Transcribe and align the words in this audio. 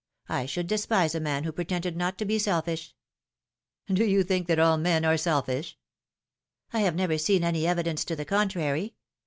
I 0.29 0.47
should 0.47 0.65
despite 0.65 1.13
a 1.13 1.19
man 1.19 1.43
who 1.43 1.51
pretended 1.51 1.95
not 1.95 2.17
to 2.17 2.25
be 2.25 2.39
selfish."" 2.39 2.95
Do 3.87 4.03
you 4.03 4.23
think 4.23 4.47
that 4.47 4.57
all 4.57 4.77
men 4.79 5.05
are 5.05 5.15
selfish?"" 5.15 5.77
I 6.73 6.79
have 6.79 6.95
never 6.95 7.19
seen 7.19 7.43
any 7.43 7.67
evidence 7.67 8.03
to 8.05 8.15
the 8.15 8.25
contrary. 8.25 8.95